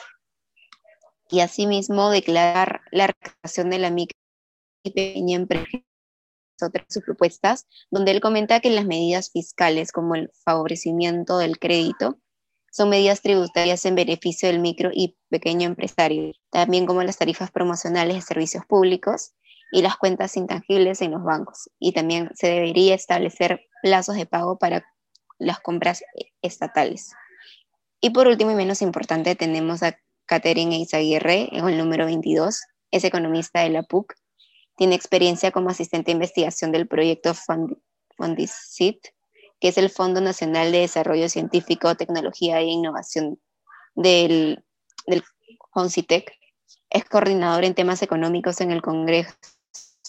y 1.29 1.39
asimismo 1.41 2.09
declarar 2.09 2.81
la 2.91 3.07
recaudación 3.07 3.69
de 3.69 3.79
la 3.79 3.89
micro 3.89 4.17
pequeña 4.91 5.35
empresa 5.37 5.83
otras 6.61 6.85
sus 6.89 7.03
propuestas, 7.03 7.67
donde 7.91 8.11
él 8.11 8.21
comenta 8.21 8.59
que 8.59 8.69
las 8.69 8.85
medidas 8.85 9.31
fiscales 9.31 9.91
como 9.91 10.15
el 10.15 10.31
favorecimiento 10.43 11.37
del 11.37 11.59
crédito 11.59 12.19
son 12.71 12.89
medidas 12.89 13.21
tributarias 13.21 13.85
en 13.85 13.95
beneficio 13.95 14.49
del 14.49 14.59
micro 14.59 14.89
y 14.93 15.17
pequeño 15.29 15.65
empresario, 15.65 16.33
también 16.51 16.85
como 16.85 17.03
las 17.03 17.17
tarifas 17.17 17.51
promocionales 17.51 18.15
de 18.15 18.21
servicios 18.21 18.65
públicos 18.65 19.33
y 19.71 19.81
las 19.81 19.95
cuentas 19.95 20.35
intangibles 20.35 21.01
en 21.01 21.11
los 21.11 21.23
bancos. 21.23 21.69
Y 21.79 21.93
también 21.93 22.31
se 22.35 22.47
debería 22.47 22.95
establecer 22.95 23.61
plazos 23.81 24.15
de 24.15 24.25
pago 24.25 24.57
para 24.57 24.85
las 25.37 25.59
compras 25.59 26.03
estatales. 26.41 27.13
Y 28.01 28.09
por 28.09 28.27
último 28.27 28.51
y 28.51 28.55
menos 28.55 28.81
importante 28.81 29.35
tenemos 29.35 29.81
a 29.81 29.97
Catherine 30.25 30.75
Eizaguirre 30.75 31.49
en 31.51 31.67
el 31.67 31.77
número 31.77 32.05
22, 32.05 32.61
es 32.91 33.03
economista 33.03 33.61
de 33.61 33.69
la 33.69 33.83
PUC, 33.83 34.13
tiene 34.75 34.95
experiencia 34.95 35.51
como 35.51 35.69
asistente 35.69 36.07
de 36.07 36.13
investigación 36.13 36.71
del 36.71 36.87
proyecto 36.87 37.33
Fondicit, 38.17 38.99
que 39.59 39.69
es 39.69 39.77
el 39.77 39.89
Fondo 39.89 40.21
Nacional 40.21 40.71
de 40.71 40.79
Desarrollo 40.79 41.29
Científico, 41.29 41.95
Tecnología 41.95 42.59
e 42.59 42.65
Innovación 42.65 43.39
del, 43.95 44.63
del 45.07 45.23
Es 46.89 47.05
coordinador 47.05 47.63
en 47.63 47.75
temas 47.75 48.01
económicos 48.01 48.61
en 48.61 48.71
el 48.71 48.81
Congreso 48.81 49.31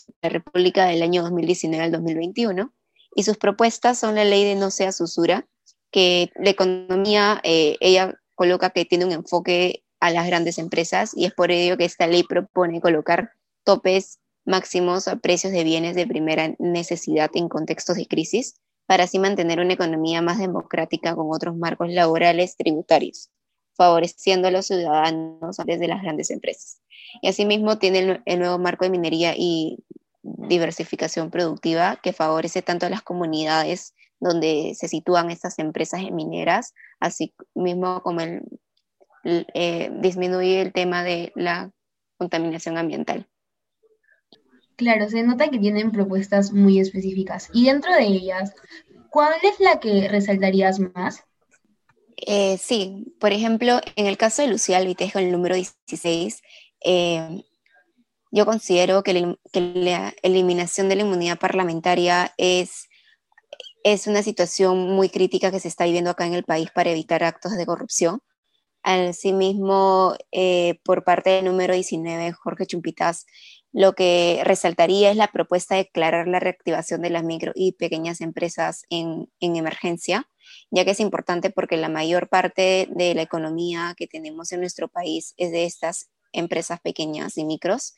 de 0.06 0.14
la 0.22 0.28
República 0.30 0.86
del 0.86 1.02
año 1.02 1.22
2019 1.22 1.84
al 1.84 1.92
2021 1.92 2.72
y 3.14 3.22
sus 3.22 3.38
propuestas 3.38 3.98
son 3.98 4.16
la 4.16 4.24
ley 4.24 4.44
de 4.44 4.56
no 4.56 4.70
sea 4.70 4.92
susura, 4.92 5.46
que 5.90 6.30
la 6.36 6.50
economía, 6.50 7.40
eh, 7.44 7.76
ella 7.80 8.14
coloca 8.34 8.70
que 8.70 8.84
tiene 8.84 9.06
un 9.06 9.12
enfoque 9.12 9.84
a 10.00 10.10
las 10.10 10.26
grandes 10.26 10.58
empresas 10.58 11.12
y 11.16 11.24
es 11.24 11.32
por 11.32 11.50
ello 11.50 11.78
que 11.78 11.86
esta 11.86 12.06
ley 12.06 12.24
propone 12.24 12.80
colocar 12.80 13.32
topes 13.64 14.20
máximos 14.46 15.08
a 15.08 15.16
precios 15.16 15.52
de 15.52 15.64
bienes 15.64 15.94
de 15.94 16.06
primera 16.06 16.54
necesidad 16.58 17.30
en 17.34 17.48
contextos 17.48 17.96
de 17.96 18.06
crisis, 18.06 18.54
para 18.86 19.04
así 19.04 19.18
mantener 19.18 19.60
una 19.60 19.74
economía 19.74 20.22
más 20.22 20.38
democrática 20.38 21.14
con 21.14 21.26
otros 21.30 21.56
marcos 21.56 21.90
laborales 21.90 22.56
tributarios, 22.56 23.30
favoreciendo 23.74 24.48
a 24.48 24.52
los 24.52 24.66
ciudadanos 24.66 25.56
desde 25.66 25.88
las 25.88 26.02
grandes 26.02 26.30
empresas. 26.30 26.80
Y 27.20 27.28
asimismo 27.28 27.78
tiene 27.78 28.22
el, 28.24 28.38
nuevo 28.38 28.58
marco 28.58 28.84
de 28.84 28.90
minería 28.90 29.34
y 29.36 29.78
diversificación 30.22 31.30
productiva 31.30 31.98
que 32.02 32.12
favorece 32.12 32.62
tanto 32.62 32.86
a 32.86 32.90
las 32.90 33.02
comunidades 33.02 33.94
donde 34.18 34.72
se 34.74 34.88
sitúan 34.88 35.30
estas 35.30 35.58
empresas 35.58 36.00
mineras, 36.10 36.72
así 37.00 37.34
mismo 37.54 38.02
como 38.02 38.20
el, 38.20 38.42
eh, 39.24 39.90
disminuye 40.00 40.62
el 40.62 40.72
tema 40.72 41.02
de 41.02 41.32
la 41.34 41.70
contaminación 42.16 42.78
ambiental. 42.78 43.28
Claro, 44.76 45.08
se 45.08 45.22
nota 45.22 45.48
que 45.48 45.58
tienen 45.58 45.90
propuestas 45.90 46.52
muy 46.52 46.78
específicas. 46.78 47.48
Y 47.52 47.66
dentro 47.66 47.94
de 47.94 48.04
ellas, 48.04 48.54
¿cuál 49.10 49.34
es 49.42 49.58
la 49.58 49.80
que 49.80 50.06
resaltarías 50.08 50.78
más? 50.78 51.24
Eh, 52.18 52.58
sí, 52.58 53.14
por 53.18 53.32
ejemplo, 53.32 53.80
en 53.96 54.06
el 54.06 54.16
caso 54.16 54.42
de 54.42 54.48
Lucía 54.48 54.78
Alvitejo, 54.78 55.18
el 55.18 55.32
número 55.32 55.54
16, 55.54 56.42
eh, 56.84 57.42
yo 58.30 58.44
considero 58.44 59.02
que, 59.02 59.36
la 59.54 60.14
eliminación 60.22 60.88
de 60.88 60.96
la 60.96 61.02
inmunidad 61.02 61.38
parlamentaria 61.38 62.34
es, 62.36 62.88
es 63.82 64.06
una 64.06 64.22
situación 64.22 64.90
muy 64.90 65.08
crítica 65.08 65.50
que 65.50 65.60
se 65.60 65.68
está 65.68 65.84
viviendo 65.84 66.10
acá 66.10 66.26
en 66.26 66.34
el 66.34 66.44
país 66.44 66.70
para 66.70 66.90
evitar 66.90 67.24
actos 67.24 67.56
de 67.56 67.64
corrupción. 67.64 68.20
Asimismo, 68.82 70.14
eh, 70.32 70.78
por 70.84 71.02
parte 71.02 71.30
del 71.30 71.46
número 71.46 71.74
19, 71.74 72.32
Jorge 72.32 72.66
Chumpitas, 72.66 73.26
lo 73.76 73.92
que 73.92 74.40
resaltaría 74.42 75.10
es 75.10 75.18
la 75.18 75.30
propuesta 75.30 75.74
de 75.74 75.82
declarar 75.82 76.28
la 76.28 76.40
reactivación 76.40 77.02
de 77.02 77.10
las 77.10 77.24
micro 77.24 77.52
y 77.54 77.72
pequeñas 77.72 78.22
empresas 78.22 78.86
en, 78.88 79.28
emergencia, 79.38 80.30
ya 80.70 80.86
que 80.86 80.92
es 80.92 81.00
importante 81.00 81.50
porque 81.50 81.76
la 81.76 81.90
mayor 81.90 82.30
parte 82.30 82.88
de 82.90 83.14
la 83.14 83.20
economía 83.20 83.94
que 83.98 84.06
tenemos 84.06 84.50
en 84.52 84.60
nuestro 84.60 84.88
país 84.88 85.34
es 85.36 85.52
de 85.52 85.66
estas 85.66 86.08
empresas 86.32 86.80
pequeñas 86.80 87.36
y 87.36 87.44
micros. 87.44 87.94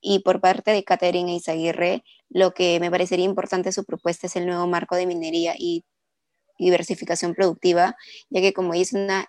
Y 0.00 0.18
por 0.18 0.40
parte 0.40 0.72
de 0.72 0.82
Catherine 0.82 1.32
Izaguirre, 1.32 2.02
lo 2.28 2.52
que 2.52 2.80
me 2.80 2.90
parecería 2.90 3.24
importante 3.24 3.70
su 3.70 3.84
propuesta 3.84 4.26
es 4.26 4.34
el 4.34 4.46
nuevo 4.46 4.66
marco 4.66 4.96
de 4.96 5.06
minería 5.06 5.54
y 5.56 5.84
diversificación 6.58 7.36
productiva, 7.36 7.94
ya 8.30 8.40
que 8.40 8.52
como 8.52 8.72
dice 8.72 8.96
una, 8.96 9.28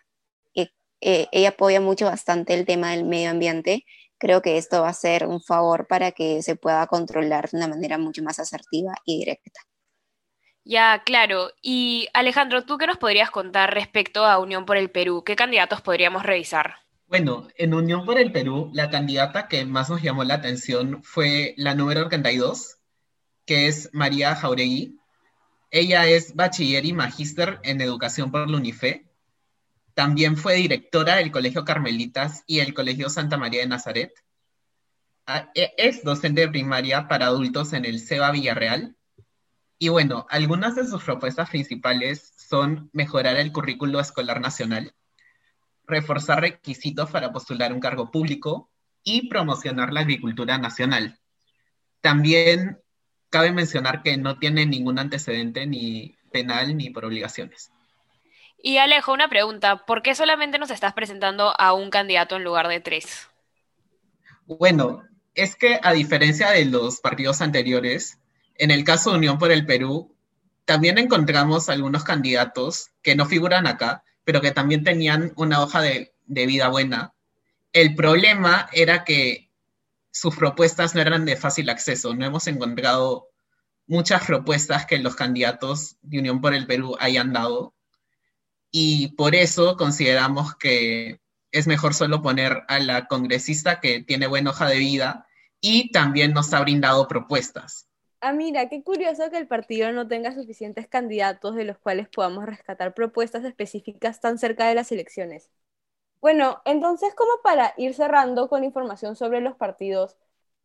eh, 0.55 0.69
eh, 1.01 1.27
ella 1.31 1.49
apoya 1.49 1.79
mucho 1.79 2.05
bastante 2.05 2.55
el 2.55 2.65
tema 2.65 2.89
del 2.89 3.05
medio 3.05 3.29
ambiente 3.29 3.85
creo 4.21 4.43
que 4.43 4.57
esto 4.57 4.83
va 4.83 4.89
a 4.89 4.93
ser 4.93 5.25
un 5.25 5.41
favor 5.41 5.87
para 5.87 6.11
que 6.11 6.43
se 6.43 6.55
pueda 6.55 6.85
controlar 6.85 7.49
de 7.49 7.57
una 7.57 7.67
manera 7.67 7.97
mucho 7.97 8.21
más 8.21 8.37
asertiva 8.39 8.93
y 9.03 9.17
directa. 9.17 9.61
Ya, 10.63 11.01
claro. 11.03 11.49
Y 11.59 12.07
Alejandro, 12.13 12.63
¿tú 12.63 12.77
qué 12.77 12.85
nos 12.85 12.99
podrías 12.99 13.31
contar 13.31 13.73
respecto 13.73 14.23
a 14.23 14.37
Unión 14.37 14.65
por 14.67 14.77
el 14.77 14.91
Perú? 14.91 15.23
¿Qué 15.25 15.35
candidatos 15.35 15.81
podríamos 15.81 16.21
revisar? 16.21 16.75
Bueno, 17.07 17.47
en 17.57 17.73
Unión 17.73 18.05
por 18.05 18.19
el 18.19 18.31
Perú, 18.31 18.69
la 18.73 18.91
candidata 18.91 19.47
que 19.47 19.65
más 19.65 19.89
nos 19.89 20.03
llamó 20.03 20.23
la 20.23 20.35
atención 20.35 21.01
fue 21.03 21.55
la 21.57 21.73
número 21.73 22.07
32, 22.07 22.77
que 23.45 23.67
es 23.67 23.89
María 23.91 24.35
Jauregui. 24.35 24.99
Ella 25.71 26.05
es 26.05 26.35
bachiller 26.35 26.85
y 26.85 26.93
magíster 26.93 27.59
en 27.63 27.81
educación 27.81 28.29
por 28.29 28.47
la 28.47 28.57
UNIFE 28.57 29.10
también 30.01 30.35
fue 30.35 30.55
directora 30.55 31.17
del 31.17 31.29
Colegio 31.29 31.63
Carmelitas 31.63 32.43
y 32.47 32.57
el 32.57 32.73
Colegio 32.73 33.07
Santa 33.07 33.37
María 33.37 33.61
de 33.61 33.67
Nazaret. 33.67 34.11
Ah, 35.27 35.51
e, 35.53 35.75
es 35.77 36.03
docente 36.03 36.41
de 36.41 36.47
primaria 36.47 37.07
para 37.07 37.27
adultos 37.27 37.71
en 37.73 37.85
el 37.85 37.99
SEBA 37.99 38.31
Villarreal 38.31 38.95
Y 39.77 39.89
bueno, 39.89 40.25
algunas 40.31 40.75
de 40.75 40.87
sus 40.87 41.03
propuestas 41.03 41.51
principales 41.51 42.33
son 42.35 42.89
mejorar 42.93 43.35
el 43.35 43.51
currículo 43.51 43.99
escolar 43.99 44.41
nacional, 44.41 44.95
reforzar 45.85 46.41
requisitos 46.41 47.11
para 47.11 47.31
postular 47.31 47.71
un 47.71 47.79
cargo 47.79 48.09
público 48.09 48.71
y 49.03 49.29
promocionar 49.29 49.93
la 49.93 49.99
agricultura 49.99 50.57
nacional. 50.57 51.19
También 52.01 52.79
cabe 53.29 53.51
mencionar 53.51 54.01
que 54.01 54.17
no 54.17 54.39
tiene 54.39 54.65
ningún 54.65 54.97
antecedente 54.97 55.67
ni 55.67 56.17
penal 56.31 56.75
ni 56.75 56.89
por 56.89 57.05
obligaciones. 57.05 57.71
Y 58.63 58.77
Alejo, 58.77 59.11
una 59.11 59.27
pregunta, 59.27 59.85
¿por 59.85 60.03
qué 60.03 60.13
solamente 60.13 60.59
nos 60.59 60.69
estás 60.69 60.93
presentando 60.93 61.59
a 61.59 61.73
un 61.73 61.89
candidato 61.89 62.35
en 62.35 62.43
lugar 62.43 62.67
de 62.67 62.79
tres? 62.79 63.27
Bueno, 64.45 65.03
es 65.33 65.55
que 65.55 65.79
a 65.81 65.93
diferencia 65.93 66.51
de 66.51 66.65
los 66.65 66.99
partidos 66.99 67.41
anteriores, 67.41 68.19
en 68.55 68.69
el 68.69 68.83
caso 68.83 69.11
de 69.11 69.17
Unión 69.17 69.39
por 69.39 69.51
el 69.51 69.65
Perú, 69.65 70.15
también 70.65 70.99
encontramos 70.99 71.69
algunos 71.69 72.03
candidatos 72.03 72.91
que 73.01 73.15
no 73.15 73.25
figuran 73.25 73.65
acá, 73.65 74.03
pero 74.23 74.41
que 74.41 74.51
también 74.51 74.83
tenían 74.83 75.33
una 75.35 75.63
hoja 75.63 75.81
de, 75.81 76.13
de 76.27 76.45
vida 76.45 76.67
buena. 76.67 77.13
El 77.73 77.95
problema 77.95 78.69
era 78.73 79.03
que 79.03 79.49
sus 80.11 80.35
propuestas 80.35 80.93
no 80.93 81.01
eran 81.01 81.25
de 81.25 81.35
fácil 81.35 81.69
acceso. 81.69 82.13
No 82.13 82.25
hemos 82.25 82.45
encontrado 82.47 83.29
muchas 83.87 84.23
propuestas 84.25 84.85
que 84.85 84.99
los 84.99 85.15
candidatos 85.15 85.95
de 86.01 86.19
Unión 86.19 86.41
por 86.41 86.53
el 86.53 86.67
Perú 86.67 86.95
hayan 86.99 87.33
dado 87.33 87.73
y 88.71 89.09
por 89.09 89.35
eso 89.35 89.77
consideramos 89.77 90.55
que 90.55 91.19
es 91.51 91.67
mejor 91.67 91.93
solo 91.93 92.21
poner 92.21 92.63
a 92.67 92.79
la 92.79 93.07
congresista 93.07 93.79
que 93.79 94.01
tiene 94.01 94.27
buena 94.27 94.51
hoja 94.51 94.67
de 94.67 94.77
vida 94.79 95.27
y 95.59 95.91
también 95.91 96.33
nos 96.33 96.53
ha 96.53 96.61
brindado 96.61 97.07
propuestas. 97.07 97.87
Ah, 98.21 98.33
mira, 98.33 98.69
qué 98.69 98.83
curioso 98.83 99.29
que 99.31 99.37
el 99.37 99.47
partido 99.47 99.91
no 99.91 100.07
tenga 100.07 100.31
suficientes 100.33 100.87
candidatos 100.87 101.55
de 101.55 101.65
los 101.65 101.77
cuales 101.79 102.07
podamos 102.07 102.45
rescatar 102.45 102.93
propuestas 102.93 103.43
específicas 103.45 104.21
tan 104.21 104.37
cerca 104.37 104.67
de 104.67 104.75
las 104.75 104.91
elecciones. 104.91 105.49
Bueno, 106.21 106.61
entonces 106.65 107.15
como 107.15 107.31
para 107.43 107.73
ir 107.77 107.93
cerrando 107.95 108.49
con 108.49 108.63
información 108.63 109.15
sobre 109.15 109.41
los 109.41 109.55
partidos, 109.55 110.17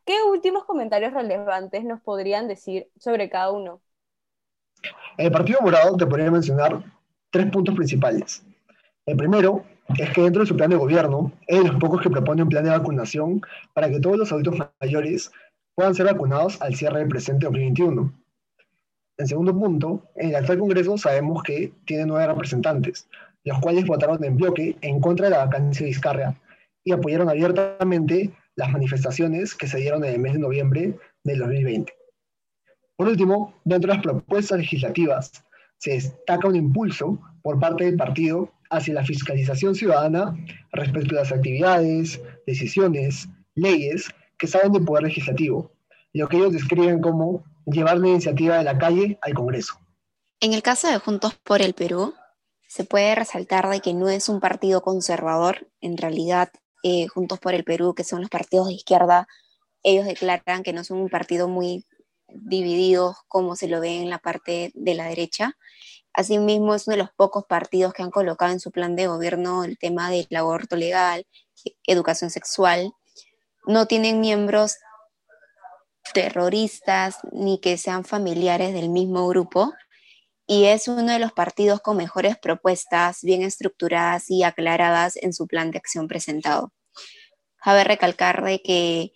¿qué 0.04 0.22
últimos 0.22 0.64
comentarios 0.66 1.14
relevantes 1.14 1.84
nos 1.84 2.00
podrían 2.02 2.48
decir 2.48 2.90
sobre 2.98 3.30
cada 3.30 3.52
uno? 3.52 3.82
El 5.18 5.30
Partido 5.30 5.60
Morado 5.60 5.96
te 5.96 6.06
podría 6.06 6.30
mencionar 6.30 6.82
tres 7.36 7.50
puntos 7.50 7.74
principales. 7.74 8.42
El 9.04 9.18
primero 9.18 9.62
es 9.98 10.10
que 10.10 10.22
dentro 10.22 10.40
de 10.40 10.48
su 10.48 10.56
plan 10.56 10.70
de 10.70 10.76
gobierno 10.76 11.32
es 11.46 11.62
de 11.62 11.68
los 11.68 11.78
pocos 11.78 12.00
que 12.00 12.08
propone 12.08 12.42
un 12.42 12.48
plan 12.48 12.64
de 12.64 12.70
vacunación 12.70 13.42
para 13.74 13.90
que 13.90 14.00
todos 14.00 14.16
los 14.16 14.32
adultos 14.32 14.56
mayores 14.80 15.30
puedan 15.74 15.94
ser 15.94 16.06
vacunados 16.06 16.60
al 16.62 16.74
cierre 16.74 17.00
del 17.00 17.08
presente 17.08 17.44
2021. 17.44 18.10
En 19.18 19.26
segundo 19.26 19.52
punto, 19.58 20.02
en 20.14 20.30
el 20.30 20.36
actual 20.36 20.60
Congreso 20.60 20.96
sabemos 20.96 21.42
que 21.42 21.72
tiene 21.84 22.06
nueve 22.06 22.26
representantes, 22.26 23.06
los 23.44 23.58
cuales 23.60 23.84
votaron 23.84 24.24
en 24.24 24.36
bloque 24.36 24.76
en 24.80 24.98
contra 25.00 25.26
de 25.26 25.32
la 25.32 25.44
vacancia 25.44 25.84
de 25.84 25.90
Vizcarra 25.90 26.40
y 26.84 26.92
apoyaron 26.92 27.28
abiertamente 27.28 28.30
las 28.54 28.72
manifestaciones 28.72 29.54
que 29.54 29.66
se 29.66 29.76
dieron 29.76 30.02
en 30.04 30.14
el 30.14 30.20
mes 30.20 30.32
de 30.32 30.38
noviembre 30.38 30.98
del 31.22 31.38
2020. 31.40 31.92
Por 32.96 33.08
último, 33.08 33.52
dentro 33.64 33.90
de 33.90 33.96
las 33.98 34.02
propuestas 34.02 34.58
legislativas 34.58 35.45
se 35.78 35.92
destaca 35.92 36.48
un 36.48 36.56
impulso 36.56 37.18
por 37.42 37.58
parte 37.58 37.84
del 37.84 37.96
partido 37.96 38.52
hacia 38.70 38.94
la 38.94 39.04
fiscalización 39.04 39.74
ciudadana 39.74 40.36
respecto 40.72 41.14
a 41.14 41.20
las 41.20 41.32
actividades, 41.32 42.20
decisiones, 42.46 43.28
leyes 43.54 44.08
que 44.38 44.46
salen 44.46 44.72
del 44.72 44.84
Poder 44.84 45.04
Legislativo, 45.04 45.70
lo 46.12 46.28
que 46.28 46.38
ellos 46.38 46.52
describen 46.52 47.00
como 47.00 47.44
llevar 47.66 47.98
la 47.98 48.08
iniciativa 48.08 48.58
de 48.58 48.64
la 48.64 48.78
calle 48.78 49.18
al 49.22 49.34
Congreso. 49.34 49.78
En 50.40 50.52
el 50.52 50.62
caso 50.62 50.88
de 50.88 50.98
Juntos 50.98 51.34
por 51.42 51.62
el 51.62 51.74
Perú, 51.74 52.14
se 52.68 52.84
puede 52.84 53.14
resaltar 53.14 53.68
de 53.68 53.80
que 53.80 53.94
no 53.94 54.08
es 54.08 54.28
un 54.28 54.40
partido 54.40 54.82
conservador, 54.82 55.68
en 55.80 55.96
realidad 55.96 56.50
eh, 56.82 57.06
Juntos 57.08 57.38
por 57.38 57.54
el 57.54 57.64
Perú, 57.64 57.94
que 57.94 58.04
son 58.04 58.20
los 58.20 58.30
partidos 58.30 58.68
de 58.68 58.74
izquierda, 58.74 59.28
ellos 59.82 60.04
declaran 60.04 60.62
que 60.62 60.72
no 60.72 60.84
son 60.84 60.98
un 60.98 61.08
partido 61.08 61.48
muy 61.48 61.86
divididos 62.28 63.16
como 63.28 63.56
se 63.56 63.68
lo 63.68 63.80
ve 63.80 64.00
en 64.00 64.10
la 64.10 64.18
parte 64.18 64.72
de 64.74 64.94
la 64.94 65.06
derecha. 65.06 65.56
Asimismo, 66.12 66.74
es 66.74 66.86
uno 66.86 66.96
de 66.96 67.02
los 67.02 67.12
pocos 67.14 67.44
partidos 67.48 67.92
que 67.92 68.02
han 68.02 68.10
colocado 68.10 68.52
en 68.52 68.60
su 68.60 68.70
plan 68.70 68.96
de 68.96 69.06
gobierno 69.06 69.64
el 69.64 69.78
tema 69.78 70.10
del 70.10 70.28
aborto 70.34 70.76
legal, 70.76 71.26
educación 71.86 72.30
sexual. 72.30 72.92
No 73.66 73.86
tienen 73.86 74.20
miembros 74.20 74.76
terroristas 76.14 77.18
ni 77.32 77.60
que 77.60 77.76
sean 77.76 78.04
familiares 78.04 78.72
del 78.72 78.88
mismo 78.88 79.28
grupo 79.28 79.74
y 80.46 80.66
es 80.66 80.86
uno 80.88 81.12
de 81.12 81.18
los 81.18 81.32
partidos 81.32 81.80
con 81.80 81.96
mejores 81.96 82.38
propuestas, 82.38 83.18
bien 83.22 83.42
estructuradas 83.42 84.30
y 84.30 84.44
aclaradas 84.44 85.16
en 85.16 85.32
su 85.32 85.46
plan 85.46 85.70
de 85.72 85.78
acción 85.78 86.06
presentado. 86.06 86.72
Cabe 87.56 87.82
recalcar 87.82 88.44
de 88.44 88.62
que 88.62 89.12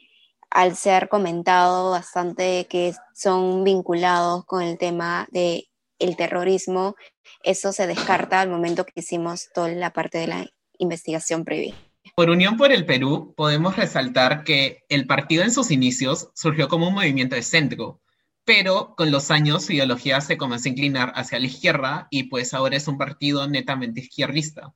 al 0.51 0.77
ser 0.77 1.09
comentado 1.09 1.91
bastante 1.93 2.67
que 2.69 2.95
son 3.15 3.65
vinculados 3.65 4.45
con 4.45 4.63
el 4.63 4.79
tema 4.79 5.29
del 5.31 5.65
el 5.99 6.17
terrorismo, 6.17 6.97
eso 7.43 7.73
se 7.73 7.87
descarta 7.87 8.41
al 8.41 8.49
momento 8.49 8.85
que 8.85 9.01
hicimos 9.01 9.51
toda 9.55 9.69
la 9.69 9.93
parte 9.93 10.19
de 10.19 10.27
la 10.27 10.47
investigación 10.79 11.45
previa. 11.45 11.75
Por 12.17 12.31
Unión 12.31 12.57
por 12.57 12.73
el 12.73 12.87
Perú, 12.87 13.35
podemos 13.37 13.77
resaltar 13.77 14.43
que 14.43 14.83
el 14.89 15.07
partido 15.07 15.43
en 15.43 15.53
sus 15.53 15.71
inicios 15.71 16.31
surgió 16.35 16.69
como 16.69 16.89
un 16.89 16.95
movimiento 16.95 17.37
de 17.37 17.43
centro, 17.43 18.01
pero 18.45 18.95
con 18.97 19.11
los 19.11 19.31
años 19.31 19.67
su 19.67 19.75
ideología 19.75 20.21
se 20.23 20.39
comenzó 20.39 20.69
a 20.69 20.73
inclinar 20.73 21.13
hacia 21.15 21.39
la 21.39 21.47
izquierda 21.47 22.09
y 22.11 22.25
pues 22.25 22.55
ahora 22.55 22.77
es 22.77 22.89
un 22.89 22.97
partido 22.97 23.47
netamente 23.47 24.01
izquierdista. 24.01 24.75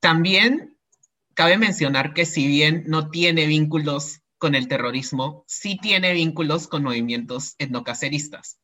También 0.00 0.76
cabe 1.34 1.56
mencionar 1.56 2.14
que 2.14 2.26
si 2.26 2.46
bien 2.46 2.84
no 2.86 3.10
tiene 3.10 3.46
vínculos 3.46 4.23
con 4.38 4.54
el 4.54 4.68
terrorismo 4.68 5.44
sí 5.46 5.76
tiene 5.80 6.12
vínculos 6.12 6.68
con 6.68 6.82
movimientos 6.82 7.54
etnocaceristas. 7.58 8.58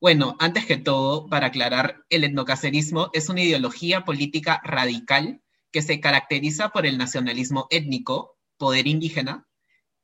Bueno, 0.00 0.36
antes 0.38 0.64
que 0.64 0.76
todo, 0.76 1.26
para 1.26 1.48
aclarar, 1.48 2.04
el 2.08 2.24
etnocacerismo 2.24 3.10
es 3.12 3.28
una 3.28 3.42
ideología 3.42 4.04
política 4.04 4.60
radical 4.64 5.42
que 5.72 5.82
se 5.82 6.00
caracteriza 6.00 6.68
por 6.68 6.86
el 6.86 6.98
nacionalismo 6.98 7.66
étnico, 7.70 8.36
poder 8.56 8.86
indígena 8.86 9.46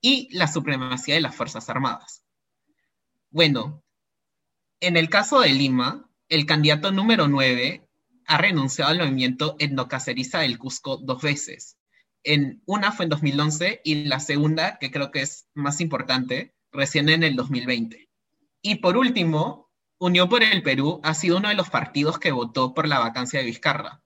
y 0.00 0.28
la 0.36 0.48
supremacía 0.48 1.14
de 1.14 1.20
las 1.20 1.34
Fuerzas 1.36 1.70
Armadas. 1.70 2.24
Bueno, 3.30 3.82
en 4.80 4.96
el 4.96 5.08
caso 5.08 5.40
de 5.40 5.50
Lima, 5.50 6.10
el 6.28 6.44
candidato 6.44 6.90
número 6.90 7.28
9 7.28 7.88
ha 8.26 8.38
renunciado 8.38 8.90
al 8.90 8.98
movimiento 8.98 9.56
etnocacerista 9.58 10.40
del 10.40 10.58
Cusco 10.58 10.96
dos 10.96 11.22
veces, 11.22 11.76
en, 12.24 12.62
una 12.66 12.92
fue 12.92 13.04
en 13.04 13.10
2011 13.10 13.82
y 13.84 14.04
la 14.06 14.20
segunda, 14.20 14.78
que 14.78 14.90
creo 14.90 15.10
que 15.10 15.22
es 15.22 15.46
más 15.54 15.80
importante, 15.80 16.54
recién 16.72 17.08
en 17.08 17.22
el 17.22 17.37
2020. 17.37 18.08
Y 18.62 18.76
por 18.76 18.96
último, 18.96 19.64
Unión 19.98 20.28
por 20.28 20.42
el 20.42 20.62
Perú 20.62 21.00
ha 21.02 21.14
sido 21.14 21.37
uno 21.37 21.48
de 21.48 21.54
los 21.54 21.70
partidos 21.70 22.18
que 22.18 22.32
votó 22.32 22.74
por 22.74 22.88
la 22.88 22.98
vacancia 22.98 23.38
de 23.38 23.46
Vizcarra. 23.46 24.02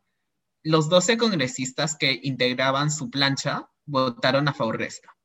Los 0.63 0.89
12 0.89 1.17
congresistas 1.17 1.97
que 1.97 2.21
integraban 2.23 2.91
su 2.91 3.11
plancha 3.11 3.71
votaron 3.87 4.49
a 4.49 4.53
favor 4.53 4.79
de 4.79 4.87
esta. 4.87 5.17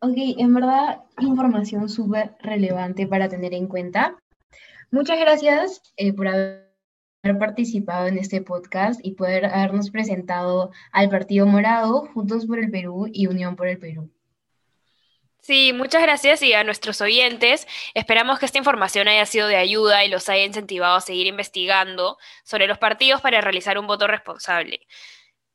Ok, 0.00 0.16
en 0.16 0.52
verdad, 0.52 1.02
información 1.20 1.88
súper 1.88 2.34
relevante 2.40 3.06
para 3.06 3.28
tener 3.28 3.54
en 3.54 3.68
cuenta. 3.68 4.16
Muchas 4.90 5.18
gracias 5.20 5.80
eh, 5.96 6.12
por 6.12 6.26
haber 6.26 6.71
haber 7.22 7.38
participado 7.38 8.08
en 8.08 8.18
este 8.18 8.42
podcast 8.42 9.00
y 9.04 9.12
poder 9.12 9.46
habernos 9.46 9.90
presentado 9.90 10.72
al 10.90 11.08
Partido 11.08 11.46
Morado, 11.46 12.08
Juntos 12.12 12.46
por 12.46 12.58
el 12.58 12.70
Perú 12.70 13.08
y 13.12 13.28
Unión 13.28 13.54
por 13.54 13.68
el 13.68 13.78
Perú. 13.78 14.10
Sí, 15.40 15.72
muchas 15.72 16.02
gracias 16.02 16.42
y 16.42 16.52
a 16.52 16.64
nuestros 16.64 17.00
oyentes. 17.00 17.66
Esperamos 17.94 18.38
que 18.38 18.46
esta 18.46 18.58
información 18.58 19.08
haya 19.08 19.26
sido 19.26 19.48
de 19.48 19.56
ayuda 19.56 20.04
y 20.04 20.08
los 20.08 20.28
haya 20.28 20.44
incentivado 20.44 20.96
a 20.96 21.00
seguir 21.00 21.26
investigando 21.26 22.16
sobre 22.44 22.66
los 22.66 22.78
partidos 22.78 23.20
para 23.20 23.40
realizar 23.40 23.78
un 23.78 23.86
voto 23.86 24.06
responsable. 24.06 24.80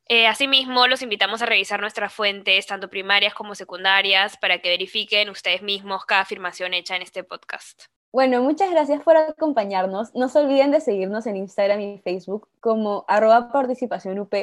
Eh, 0.10 0.28
asimismo, 0.28 0.88
los 0.88 1.02
invitamos 1.02 1.42
a 1.42 1.46
revisar 1.46 1.82
nuestras 1.82 2.14
fuentes, 2.14 2.66
tanto 2.66 2.90
primarias 2.90 3.34
como 3.34 3.56
secundarias, 3.56 4.38
para 4.38 4.60
que 4.60 4.70
verifiquen 4.70 5.30
ustedes 5.30 5.62
mismos 5.62 6.06
cada 6.06 6.22
afirmación 6.22 6.74
hecha 6.74 6.96
en 6.96 7.02
este 7.02 7.26
podcast. 7.26 7.88
Bueno, 8.18 8.42
muchas 8.42 8.72
gracias 8.72 9.04
por 9.04 9.16
acompañarnos. 9.16 10.16
No 10.16 10.28
se 10.28 10.40
olviden 10.40 10.72
de 10.72 10.82
seguirnos 10.82 11.28
en 11.28 11.38
Instagram 11.38 11.80
y 11.82 12.00
Facebook 12.00 12.50
como 12.60 13.06
arroba 13.08 13.52
participación 13.52 14.18
UP, 14.18 14.34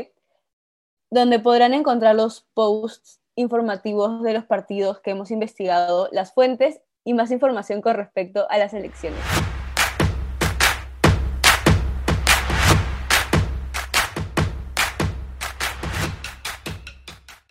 donde 1.10 1.40
podrán 1.40 1.74
encontrar 1.74 2.14
los 2.14 2.46
posts 2.54 3.20
informativos 3.34 4.22
de 4.22 4.32
los 4.32 4.44
partidos 4.44 5.00
que 5.00 5.10
hemos 5.10 5.32
investigado, 5.32 6.08
las 6.12 6.32
fuentes 6.32 6.82
y 7.02 7.14
más 7.14 7.32
información 7.32 7.82
con 7.82 7.96
respecto 7.96 8.46
a 8.48 8.58
las 8.58 8.74
elecciones. 8.74 9.18